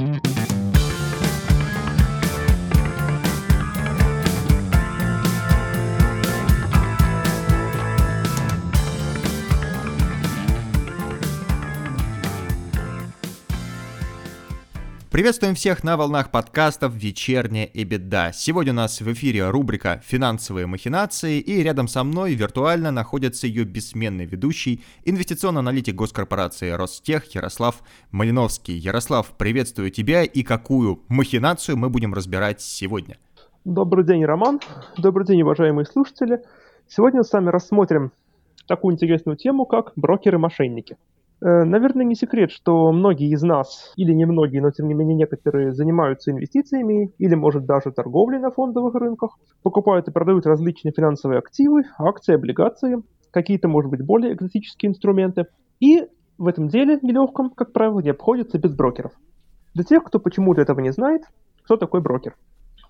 [0.00, 0.39] Mm-hmm.
[15.20, 18.32] Приветствуем всех на волнах подкастов «Вечерняя и беда».
[18.32, 23.64] Сегодня у нас в эфире рубрика «Финансовые махинации» и рядом со мной виртуально находится ее
[23.64, 28.78] бессменный ведущий, инвестиционный аналитик госкорпорации «Ростех» Ярослав Малиновский.
[28.78, 33.18] Ярослав, приветствую тебя и какую махинацию мы будем разбирать сегодня?
[33.66, 34.58] Добрый день, Роман.
[34.96, 36.42] Добрый день, уважаемые слушатели.
[36.88, 38.12] Сегодня мы с вами рассмотрим
[38.66, 40.96] такую интересную тему, как брокеры-мошенники–
[41.40, 45.72] наверное, не секрет, что многие из нас, или не многие, но тем не менее некоторые,
[45.72, 51.84] занимаются инвестициями или, может, даже торговлей на фондовых рынках, покупают и продают различные финансовые активы,
[51.98, 55.46] акции, облигации, какие-то, может быть, более экзотические инструменты.
[55.80, 59.12] И в этом деле нелегком, как правило, не обходится без брокеров.
[59.74, 61.22] Для тех, кто почему-то этого не знает,
[61.64, 62.34] кто такой брокер?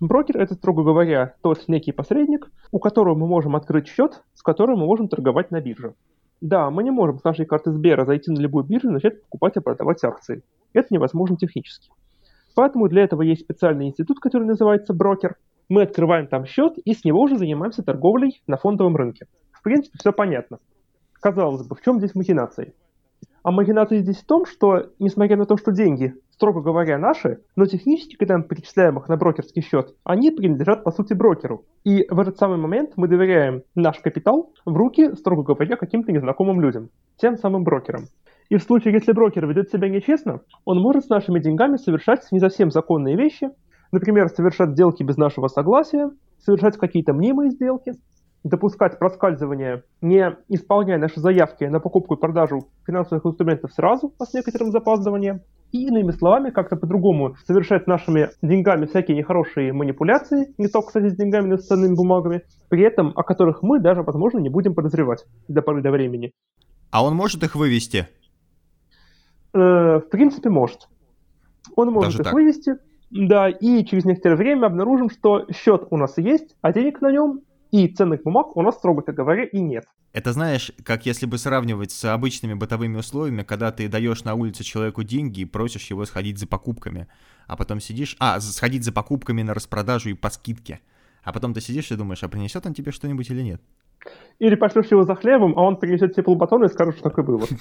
[0.00, 4.78] Брокер– это, строго говоря, тот некий посредник, у которого мы можем открыть счет, с которым
[4.78, 5.94] мы можем торговать на бирже.
[6.40, 9.56] Да, мы не можем с нашей карты Сбера зайти на любую биржу и начать покупать
[9.56, 10.42] и продавать акции.
[10.72, 11.90] Это невозможно технически.
[12.54, 15.36] Поэтому для этого есть специальный институт, который называется брокер.
[15.68, 19.26] Мы открываем там счет и с него уже занимаемся торговлей на фондовом рынке.
[19.52, 20.58] В принципе, все понятно.
[21.12, 22.74] Казалось бы, в чем здесь махинации?
[23.42, 27.66] А махинация здесь в том, что, несмотря на то, что деньги строго говоря, наши, но
[27.66, 31.66] технически, когда мы перечисляем их на брокерский счет, они принадлежат, по сути, брокеру.
[31.84, 36.62] И в этот самый момент мы доверяем наш капитал в руки, строго говоря, каким-то незнакомым
[36.62, 38.04] людям, тем самым брокерам.
[38.48, 42.40] И в случае, если брокер ведет себя нечестно, он может с нашими деньгами совершать не
[42.40, 43.50] совсем законные вещи,
[43.92, 47.92] например, совершать сделки без нашего согласия, совершать какие-то мнимые сделки,
[48.44, 54.32] допускать проскальзывание, не исполняя наши заявки на покупку и продажу финансовых инструментов сразу, а с
[54.32, 55.42] некоторым запаздыванием,
[55.72, 61.16] и иными словами, как-то по-другому совершать нашими деньгами всякие нехорошие манипуляции, не только, кстати, с
[61.16, 64.74] деньгами, но и с ценными бумагами, при этом о которых мы даже, возможно, не будем
[64.74, 66.32] подозревать до поры до времени.
[66.90, 68.08] А он может их вывести?
[69.52, 70.88] Э, в принципе, может.
[71.76, 72.34] Он может даже их так.
[72.34, 72.76] вывести,
[73.10, 77.40] да, и через некоторое время обнаружим, что счет у нас есть, а денег на нем
[77.70, 79.84] и ценных бумаг у нас, строго говоря, и нет.
[80.12, 84.64] Это знаешь, как если бы сравнивать с обычными бытовыми условиями, когда ты даешь на улице
[84.64, 87.06] человеку деньги и просишь его сходить за покупками,
[87.46, 88.16] а потом сидишь...
[88.18, 90.80] А, сходить за покупками на распродажу и по скидке.
[91.22, 93.62] А потом ты сидишь и думаешь, а принесет он тебе что-нибудь или нет?
[94.38, 97.22] Или пошлешь его за хлебом, а он принесет тебе полбатона и скажет, что так и
[97.22, 97.46] было.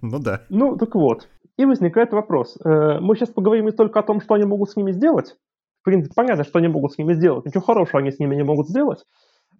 [0.00, 0.42] Ну да.
[0.48, 1.28] Ну, так вот.
[1.56, 2.58] И возникает вопрос.
[2.64, 5.36] Э, мы сейчас поговорим не только о том, что они могут с ними сделать,
[5.82, 7.44] в принципе, понятно, что они могут с ними сделать.
[7.44, 9.04] Ничего хорошего они с ними не могут сделать.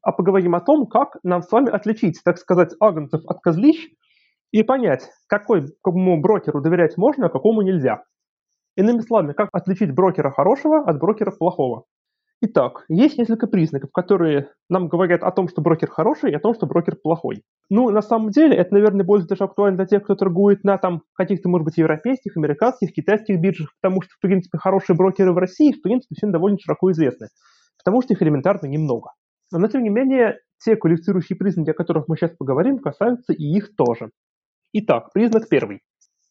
[0.02, 3.88] А поговорим о том, как нам с вами отличить, так сказать, агнцев от козлищ
[4.52, 8.04] и понять, какой, какому брокеру доверять можно, а какому нельзя.
[8.76, 11.86] Иными словами, как отличить брокера хорошего от брокера плохого.
[12.44, 16.54] Итак, есть несколько признаков, которые нам говорят о том, что брокер хороший и о том,
[16.54, 17.44] что брокер плохой.
[17.70, 21.02] Ну, на самом деле, это, наверное, больше даже актуально для тех, кто торгует на там
[21.14, 25.70] каких-то, может быть, европейских, американских, китайских биржах, потому что, в принципе, хорошие брокеры в России,
[25.72, 27.28] в принципе, всем довольно широко известны,
[27.78, 29.12] потому что их элементарно немного.
[29.52, 33.76] Но, тем не менее, те квалифицирующие признаки, о которых мы сейчас поговорим, касаются и их
[33.76, 34.10] тоже.
[34.72, 35.82] Итак, признак первый.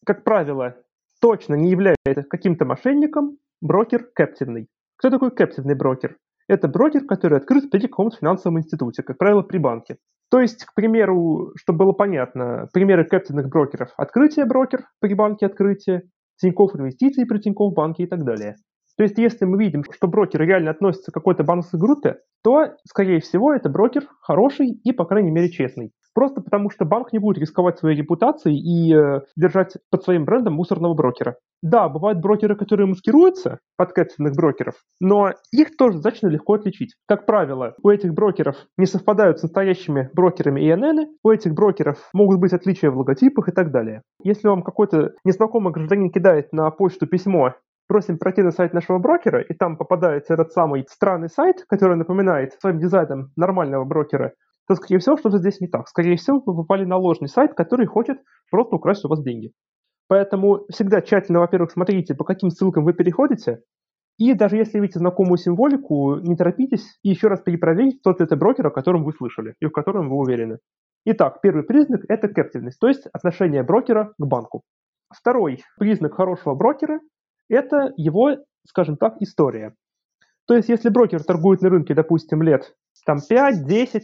[0.04, 0.76] Как правило,
[1.22, 4.68] точно не является каким-то мошенником брокер кэптивный.
[5.02, 6.16] Кто такой кэптивный брокер?
[6.46, 9.96] Это брокер, который открыт при каком-то финансовом институте, как правило, при банке.
[10.30, 16.02] То есть, к примеру, чтобы было понятно, примеры кэптивных брокеров– открытие брокер при банке открытие,
[16.36, 18.54] Тинькофф инвестиции при Тинькофф банке и так далее.
[18.96, 23.18] То есть, если мы видим, что брокер реально относится к какой-то банковской группе, то, скорее
[23.18, 25.90] всего, это брокер хороший и, по крайней мере, честный.
[26.14, 30.54] Просто потому, что банк не будет рисковать своей репутацией и э, держать под своим брендом
[30.54, 31.36] мусорного брокера.
[31.62, 36.94] Да, бывают брокеры, которые маскируются под качественных брокеров, но их тоже достаточно легко отличить.
[37.06, 42.40] Как правило, у этих брокеров не совпадают с настоящими брокерами ИНН, у этих брокеров могут
[42.40, 44.02] быть отличия в логотипах и так далее.
[44.24, 47.54] Если вам какой-то незнакомый гражданин кидает на почту письмо
[47.92, 52.54] просим пройти на сайт нашего брокера, и там попадается этот самый странный сайт, который напоминает
[52.58, 54.32] своим дизайном нормального брокера,
[54.68, 55.88] то, скорее всего, что-то здесь не так.
[55.88, 58.18] Скорее всего, вы попали на ложный сайт, который хочет
[58.50, 59.52] просто украсть у вас деньги.
[60.08, 63.62] Поэтому всегда тщательно, во-первых, смотрите, по каким ссылкам вы переходите,
[64.18, 68.36] и даже если видите знакомую символику, не торопитесь и еще раз перепроверить, тот ли это
[68.36, 70.58] брокер, о котором вы слышали и в котором вы уверены.
[71.04, 74.62] Итак, первый признак– это кэптивность, то есть отношение брокера к банку.
[75.12, 77.00] Второй признак хорошего брокера–
[77.48, 78.36] это его,
[78.68, 79.74] скажем так, история.
[80.46, 82.74] То есть, если брокер торгует на рынке, допустим, лет
[83.04, 84.02] там 5-10,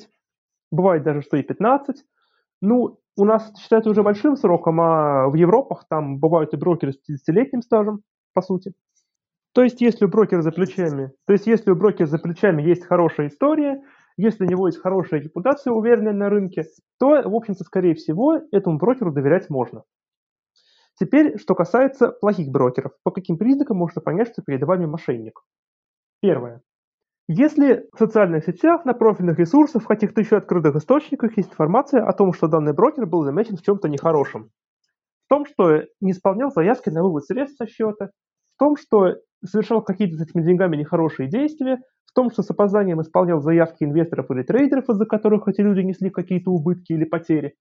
[0.71, 2.05] бывает даже, что и 15.
[2.61, 7.01] Ну, у нас считается уже большим сроком, а в Европах там бывают и брокеры с
[7.09, 8.03] 30-летним стажем.
[8.35, 8.73] по сути.
[9.55, 12.85] То есть, если у брокера за плечами, то есть, если у брокера за плечами есть
[12.85, 13.83] хорошая история,
[14.17, 16.65] если у него есть хорошая репутация, уверенная на рынке,
[16.99, 19.85] то, в общем-то, скорее всего, этому брокеру доверять можно.
[21.01, 22.93] Теперь, что касается плохих брокеров.
[23.05, 25.41] По каким признакам можно понять, что перед вами мошенник?
[26.21, 26.63] Первое.
[27.31, 32.13] Если в социальных сетях, на профильных ресурсах, в каких-то еще открытых источниках есть информация о
[32.15, 34.51] том, что данный брокер был замечен в чем-то нехорошем,
[35.27, 38.11] в том, что не исполнял заявки на вывод средств со счета,
[38.57, 43.03] в том, что совершал какие-то с этими деньгами нехорошие действия, в том, что с опозданием
[43.03, 47.57] исполнял заявки инвесторов или трейдеров, из-за которых эти люди несли какие-то убытки или потери.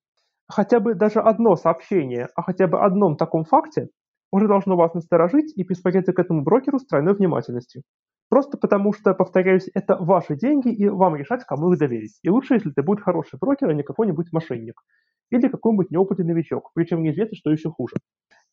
[0.48, 3.90] Хотя бы даже одно сообщение о хотя бы одном таком факте
[4.32, 7.84] уже должно вас насторожить и присмотреться к этому брокеру с тройной внимательностью.
[8.30, 12.20] Просто потому что, повторяюсь, это ваши деньги, и вам решать, кому их доверить.
[12.24, 14.82] И лучше, если это будет хороший брокер, а не какой-нибудь мошенник.
[15.30, 17.96] Или какой-нибудь неопытный новичок, причем неизвестно, что еще хуже.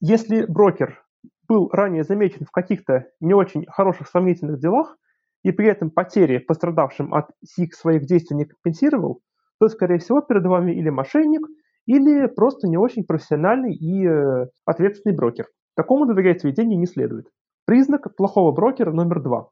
[0.00, 1.02] Если брокер
[1.48, 4.96] был ранее замечен в каких-то не очень хороших сомнительных делах,
[5.42, 9.20] и при этом потери пострадавшим от сих своих действий не компенсировал,
[9.60, 11.46] то, скорее всего, перед вами или мошенник,
[11.86, 15.46] или просто не очень профессиональный и э, ответственный брокер.
[15.76, 17.28] Такому доверять свои не следует.
[17.66, 19.50] Признак плохого брокера номер два.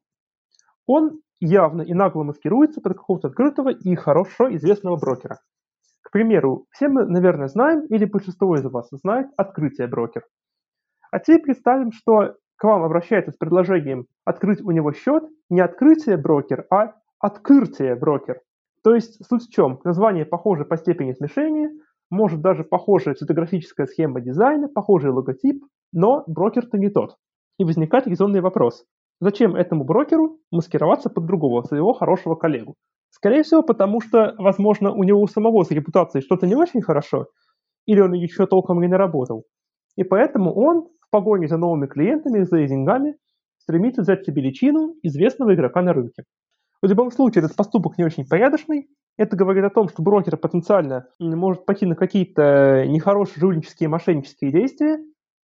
[0.87, 5.39] Он явно и нагло маскируется под какого-то открытого и хорошо известного брокера.
[6.03, 10.25] К примеру, все мы, наверное, знаем, или большинство из вас знает, открытие брокер.
[11.11, 16.17] А теперь представим, что к вам обращается с предложением открыть у него счет не открытие
[16.17, 18.41] брокер, а открытие брокер.
[18.85, 19.81] То есть суть в чем?
[19.85, 21.71] Название похоже по степени смешения,
[22.11, 27.17] может даже похожая цветографическая схема дизайна, похожий логотип, но брокер-то не тот.
[27.59, 28.85] И возникает резонный вопрос.
[29.23, 32.75] Зачем этому брокеру маскироваться под другого, своего хорошего коллегу?
[33.11, 37.29] Скорее всего, потому что, возможно, у него самого с репутацией что-то не очень хорошо,
[37.87, 39.45] или он еще толком не наработал.
[39.95, 43.15] И поэтому он в погоне за новыми клиентами, за деньгами,
[43.59, 46.25] стремится взять себе личину известного игрока на рынке.
[46.83, 48.89] В любом случае, этот поступок не очень порядочный.
[49.17, 54.99] Это говорит о том, что брокер потенциально может пойти на какие-то нехорошие жульнические, мошеннические действия,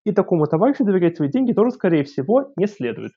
[0.03, 3.11] и такому товарищу доверять свои деньги тоже, скорее всего, не следует.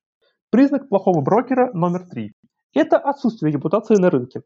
[0.51, 2.33] Признак плохого брокера номер три–
[2.75, 4.43] это отсутствие репутации на рынке.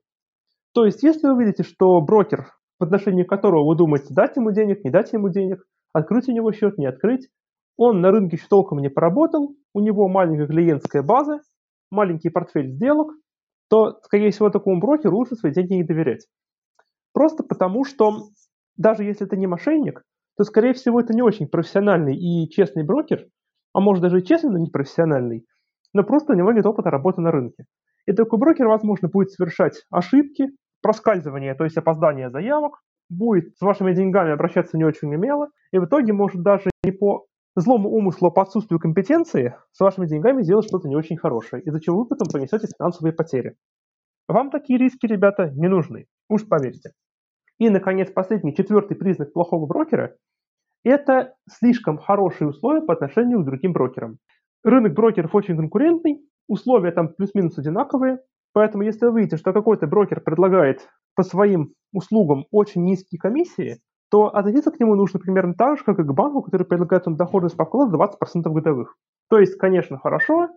[0.75, 4.85] То есть, если вы видите, что брокер, в отношении которого вы думаете дать ему денег,
[4.85, 5.65] не дать ему денег,
[5.95, 7.31] открыть у него счет, не открыть,
[7.79, 11.41] он на рынке еще толком не поработал, у него маленькая клиентская база,
[11.91, 13.15] маленький портфель сделок,
[13.71, 16.27] то, скорее всего, такому брокеру лучше свои деньги не доверять.
[17.15, 18.29] Просто потому, что
[18.77, 20.03] даже если это не мошенник,
[20.37, 23.27] то, скорее всего, это не очень профессиональный и честный брокер,
[23.73, 25.47] а может даже и честный, но не профессиональный,
[25.95, 27.65] но просто у него нет опыта работы на рынке.
[28.07, 30.51] И такой брокер, возможно, будет совершать ошибки,
[30.83, 35.87] проскальзывание, то есть опоздание заявок, будет с вашими деньгами обращаться не очень умело, и в
[35.87, 37.27] итоге может даже не по
[37.57, 41.81] злому умыслу, а по отсутствию компетенции с вашими деньгами сделать что-то не очень хорошее, из-за
[41.81, 43.57] чего вы потом понесете финансовые потери.
[44.29, 46.93] Вам такие риски, ребята, не нужны, уж поверьте.
[47.59, 50.17] И, наконец, последний, четвертый признак плохого брокера–
[50.85, 54.19] это слишком хорошие условия по отношению к другим брокерам.
[54.65, 58.21] Рынок брокеров очень конкурентный, условия там плюс-минус одинаковые,
[58.55, 63.81] поэтому если вы видите, что какой-то брокер предлагает по своим услугам очень низкие комиссии,
[64.11, 67.17] то относиться к нему нужно примерно так же, как и к банку, который предлагает вам
[67.17, 68.97] доходность по вкладу 20% годовых.
[69.29, 70.49] То есть, конечно, хорошо,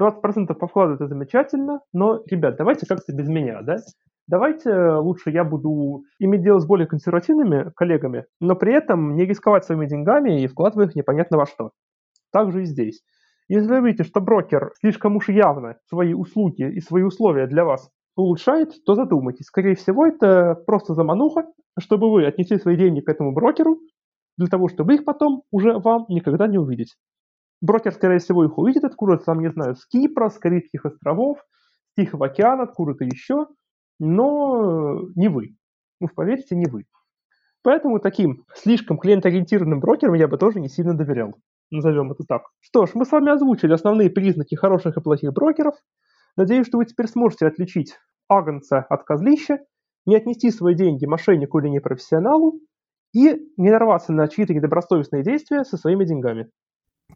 [0.00, 3.76] 20% по вкладу это замечательно, но, ребят, давайте как-то без меня, да?
[4.26, 9.64] Давайте лучше я буду иметь дело с более консервативными коллегами, но при этом не рисковать
[9.64, 11.70] своими деньгами и вкладывая их непонятно во что.
[12.32, 13.02] Так же и здесь.
[13.54, 17.90] Если вы видите, что брокер слишком уж явно свои услуги и свои условия для вас
[18.16, 19.44] улучшает, то задумайтесь.
[19.44, 21.44] Скорее всего, это просто замануха,
[21.78, 23.78] чтобы вы отнесли свои деньги к этому брокеру,
[24.38, 26.94] для того, чтобы их потом уже вам никогда не увидеть.
[27.60, 31.36] Брокер, скорее всего, их увидит откуда-то, там, не знаю, с Кипра, с Карибских островов,
[31.90, 33.48] с Тихого океана, откуда-то еще,
[34.00, 35.56] но не вы.
[36.00, 36.86] Ну, поверьте, не вы.
[37.62, 41.34] Поэтому таким слишком клиентоориентированным брокерам я бы тоже не сильно доверял
[41.72, 42.42] назовем это так.
[42.60, 45.74] Что ж, мы с вами озвучили основные признаки хороших и плохих брокеров.
[46.36, 47.94] Надеюсь, что вы теперь сможете отличить
[48.28, 49.58] агнца от козлища,
[50.06, 52.60] не отнести свои деньги мошеннику или непрофессионалу
[53.12, 56.50] и не нарваться на чьи-то недобросовестные действия со своими деньгами.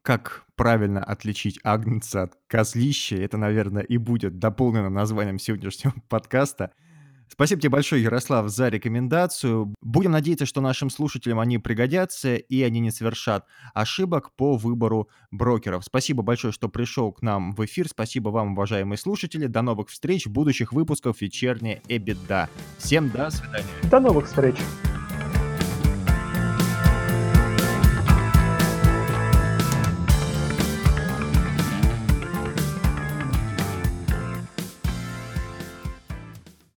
[0.02, 6.72] Как правильно отличить агнца от козлища, это, наверное, и будет дополнено названием сегодняшнего подкаста–
[7.28, 9.74] Спасибо тебе большое, Ярослав, за рекомендацию.
[9.82, 15.84] Будем надеяться, что нашим слушателям они пригодятся и они не совершат ошибок по выбору брокеров.
[15.84, 17.88] Спасибо большое, что пришел к нам в эфир.
[17.88, 19.46] Спасибо вам, уважаемые слушатели.
[19.46, 22.48] До новых встреч в будущих выпусках «Вечерняя Эбида».
[22.78, 23.66] Всем до свидания.
[23.90, 24.56] До новых встреч.